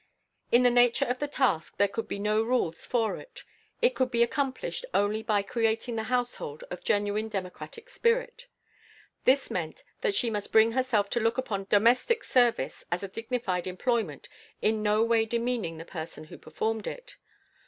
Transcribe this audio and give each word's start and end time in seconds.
In 0.51 0.63
the 0.63 0.71
nature 0.71 1.05
of 1.05 1.19
the 1.19 1.27
task 1.27 1.77
there 1.77 1.87
could 1.87 2.07
be 2.07 2.17
no 2.17 2.41
rules 2.41 2.87
for 2.87 3.17
it. 3.17 3.43
It 3.83 3.91
could 3.93 4.09
be 4.09 4.23
accomplished 4.23 4.83
only 4.95 5.21
by 5.21 5.43
creating 5.43 5.91
in 5.91 5.95
the 5.97 6.03
household 6.09 6.63
a 6.71 6.77
genuine 6.77 7.29
democratic 7.29 7.87
spirit. 7.87 8.47
This 9.25 9.51
meant 9.51 9.83
that 10.01 10.15
she 10.15 10.31
must 10.31 10.51
bring 10.51 10.71
herself 10.71 11.11
to 11.11 11.19
look 11.19 11.37
upon 11.37 11.65
domestic 11.69 12.23
service 12.23 12.83
as 12.91 13.03
a 13.03 13.07
dignified 13.09 13.67
employment 13.67 14.27
in 14.59 14.81
no 14.81 15.03
way 15.03 15.23
demeaning 15.23 15.77
the 15.77 15.85
person 15.85 16.23
who 16.23 16.37
performed 16.39 16.87
it. 16.87 17.17